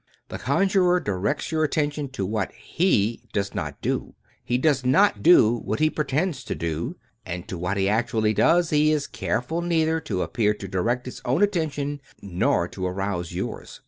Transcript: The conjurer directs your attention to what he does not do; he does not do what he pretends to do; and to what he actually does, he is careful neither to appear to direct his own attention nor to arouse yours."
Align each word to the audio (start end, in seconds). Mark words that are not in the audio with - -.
The 0.29 0.39
conjurer 0.39 0.99
directs 0.99 1.51
your 1.51 1.63
attention 1.63 2.09
to 2.13 2.25
what 2.25 2.51
he 2.53 3.21
does 3.33 3.53
not 3.53 3.81
do; 3.83 4.15
he 4.43 4.57
does 4.57 4.83
not 4.83 5.21
do 5.21 5.57
what 5.59 5.79
he 5.79 5.91
pretends 5.91 6.43
to 6.45 6.55
do; 6.55 6.95
and 7.23 7.47
to 7.47 7.55
what 7.55 7.77
he 7.77 7.87
actually 7.87 8.33
does, 8.33 8.71
he 8.71 8.91
is 8.91 9.05
careful 9.05 9.61
neither 9.61 9.99
to 9.99 10.23
appear 10.23 10.55
to 10.55 10.67
direct 10.67 11.05
his 11.05 11.21
own 11.23 11.43
attention 11.43 12.01
nor 12.19 12.67
to 12.69 12.87
arouse 12.87 13.31
yours." 13.31 13.79